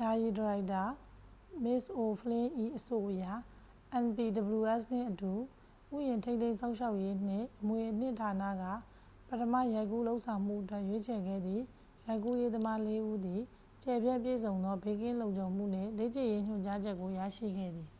[0.00, 0.84] ယာယီဒါရိုက်တာ
[1.64, 3.24] မစ်ခ်အိုဖလင်း၏ အဆိုအရ
[4.04, 5.32] npws နှင့်အတူ
[5.92, 8.64] ဥယျာဉ် ထိန်းသိမ်းစောင့်ရှောက်ရေးနှင့် အမွေအနှစ်ဌာနက
[9.28, 11.62] ပထမရိုက်ကူးလုပ်ဆောင်မှုအတွက် ရွေးချယ်ခဲ့သည့်
[12.06, 13.40] ရိုက်ကူးရေးသမားလေးဦးသည်
[13.82, 17.92] ကျယ်ပြန့်ပြည့်စုံသော ဘေးကင်းလုံခြုံမှုနှင့် လေ့ကျင့်ရေးညွှန်ကြားချက်ကို ရရှိခဲ့သည်